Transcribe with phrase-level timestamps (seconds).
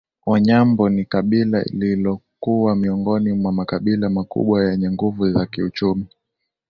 [0.25, 6.07] Wanyambo ni kabila lilokuwa miongoni mwa makabila makubwa yenye nguvu za kiuchumi